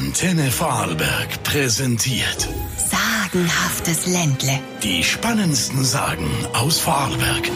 Antenne 0.00 0.50
Vorarlberg 0.50 1.42
präsentiert 1.42 2.48
Sagenhaftes 2.78 4.06
Ländle. 4.06 4.58
die 4.82 5.04
spannendsten 5.04 5.84
Sagen 5.84 6.30
aus 6.54 6.78
Vorarlberg. 6.80 7.50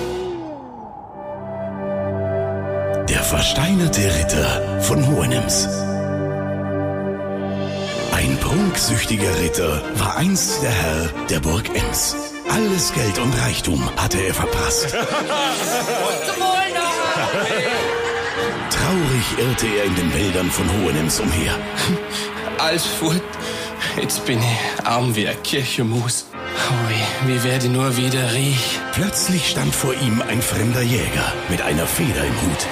Der 3.09 3.22
versteinerte 3.22 4.03
Ritter 4.15 4.83
von 4.83 5.07
Hohenems. 5.07 5.67
Ein 8.12 8.37
prunksüchtiger 8.43 9.40
Ritter 9.40 9.81
war 9.95 10.17
einst 10.19 10.63
der 10.63 10.71
Herr 10.71 11.08
der 11.31 11.40
Burg 11.40 11.74
Ems. 11.74 12.15
Alles 12.51 12.92
Geld 12.92 13.19
und 13.21 13.33
Reichtum 13.40 13.88
hatte 13.97 14.19
er 14.19 14.35
verprasst. 14.35 14.95
Traurig 19.25 19.38
irrte 19.38 19.66
er 19.66 19.84
in 19.84 19.95
den 19.95 20.15
Wäldern 20.15 20.51
von 20.51 20.66
Hohenems 20.70 21.20
umher. 21.20 21.59
Alles 22.59 22.84
fort. 22.87 23.23
Jetzt 24.01 24.25
bin 24.27 24.39
ich 24.39 24.87
arm 24.87 25.15
wie 25.15 25.29
ein 25.29 25.43
Kirchemus. 25.43 26.27
Oh, 26.35 27.27
wie, 27.27 27.33
wie 27.33 27.45
werde 27.45 27.69
nur 27.69 27.97
wieder 27.97 28.33
riech. 28.34 28.79
Plötzlich 28.93 29.51
stand 29.51 29.75
vor 29.75 29.95
ihm 29.95 30.23
ein 30.23 30.43
fremder 30.43 30.83
Jäger 30.83 31.33
mit 31.48 31.62
einer 31.62 31.87
Feder 31.87 32.25
im 32.25 32.43
Hut. 32.43 32.67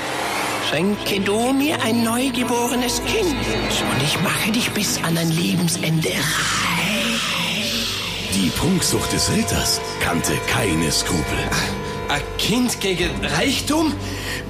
Schenke 0.71 1.21
du 1.21 1.53
mir 1.53 1.81
ein 1.83 2.03
neugeborenes 2.03 3.03
Kind 3.05 3.35
und 3.35 4.03
ich 4.03 4.21
mache 4.23 4.53
dich 4.53 4.71
bis 4.71 5.03
an 5.03 5.15
dein 5.15 5.31
Lebensende 5.31 6.09
reich. 6.09 7.19
Die 8.35 8.51
Prunksucht 8.51 9.13
des 9.13 9.31
Ritters 9.33 9.81
kannte 10.01 10.33
keine 10.49 10.91
Skrupel. 10.91 11.39
Ein 12.13 12.21
Kind 12.37 12.79
gegen 12.83 13.25
Reichtum? 13.25 13.95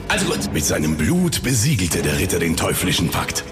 Also 0.08 0.26
gut. 0.26 0.52
Mit 0.52 0.64
seinem 0.64 0.96
Blut 0.96 1.44
besiegelte 1.44 2.02
der 2.02 2.18
Ritter 2.18 2.40
den 2.40 2.56
teuflischen 2.56 3.08
Pakt. 3.08 3.44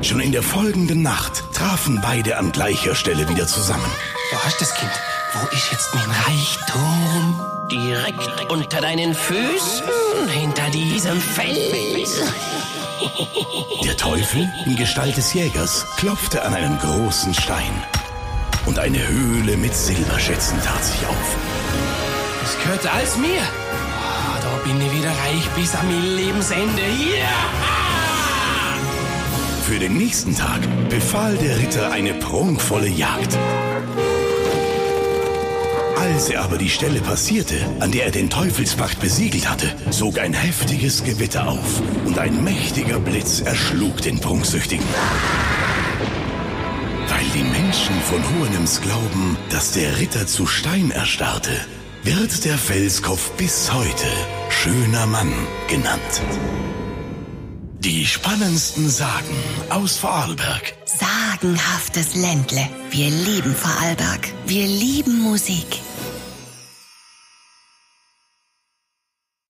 Schon 0.00 0.20
in 0.20 0.32
der 0.32 0.42
folgenden 0.42 1.02
Nacht 1.02 1.44
trafen 1.52 2.00
beide 2.02 2.38
an 2.38 2.50
gleicher 2.50 2.94
Stelle 2.94 3.28
wieder 3.28 3.46
zusammen. 3.46 3.84
Du 4.30 4.38
hast 4.38 4.58
das 4.58 4.74
Kind. 4.74 4.90
Wo 5.34 5.54
ist 5.54 5.70
jetzt 5.70 5.94
mein 5.94 6.08
Reichtum? 6.08 7.40
Direkt 7.70 8.50
unter 8.50 8.80
deinen 8.80 9.14
Füßen, 9.14 10.28
hinter 10.30 10.70
diesem 10.70 11.20
Fels. 11.20 12.22
Der 13.84 13.96
Teufel 13.98 14.50
in 14.64 14.76
Gestalt 14.76 15.18
des 15.18 15.34
Jägers 15.34 15.84
klopfte 15.98 16.42
an 16.42 16.54
einen 16.54 16.78
großen 16.78 17.34
Stein. 17.34 17.84
Und 18.64 18.78
eine 18.78 19.06
Höhle 19.06 19.58
mit 19.58 19.74
Silberschätzen 19.74 20.56
tat 20.62 20.82
sich 20.82 21.06
auf. 21.06 21.31
Gehört 22.62 22.86
alles 22.86 23.16
mir. 23.16 23.40
Ah, 23.40 24.38
da 24.40 24.56
bin 24.64 24.80
ich 24.80 24.92
wieder 24.92 25.10
reich 25.10 25.48
bis 25.56 25.72
mein 25.74 26.16
Lebensende. 26.16 26.82
Ja! 26.82 27.72
Für 29.66 29.78
den 29.78 29.96
nächsten 29.96 30.36
Tag 30.36 30.60
befahl 30.88 31.36
der 31.36 31.58
Ritter 31.58 31.90
eine 31.90 32.14
prunkvolle 32.14 32.88
Jagd. 32.88 33.36
Als 35.96 36.28
er 36.28 36.42
aber 36.42 36.58
die 36.58 36.68
Stelle 36.68 37.00
passierte, 37.00 37.54
an 37.80 37.90
der 37.90 38.06
er 38.06 38.10
den 38.10 38.28
Teufelspakt 38.28 39.00
besiegelt 39.00 39.48
hatte, 39.48 39.74
sog 39.90 40.18
ein 40.18 40.34
heftiges 40.34 41.02
Gewitter 41.04 41.48
auf 41.48 41.80
und 42.04 42.18
ein 42.18 42.44
mächtiger 42.44 42.98
Blitz 42.98 43.40
erschlug 43.40 44.02
den 44.02 44.20
Prunksüchtigen. 44.20 44.84
Weil 47.08 47.24
die 47.34 47.44
Menschen 47.44 47.94
von 48.02 48.22
Hohenems 48.34 48.80
glauben, 48.82 49.36
dass 49.50 49.72
der 49.72 49.98
Ritter 49.98 50.26
zu 50.26 50.46
Stein 50.46 50.90
erstarrte, 50.90 51.52
wird 52.02 52.44
der 52.44 52.58
Felskopf 52.58 53.30
bis 53.32 53.72
heute 53.72 54.06
schöner 54.50 55.06
Mann 55.06 55.32
genannt. 55.68 56.22
Die 57.78 58.06
spannendsten 58.06 58.88
Sagen 58.88 59.36
aus 59.70 59.96
Vorarlberg. 59.96 60.74
Sagenhaftes 60.84 62.14
Ländle. 62.14 62.68
Wir 62.90 63.10
lieben 63.10 63.54
Vorarlberg. 63.54 64.28
Wir 64.46 64.66
lieben 64.66 65.20
Musik. 65.20 65.81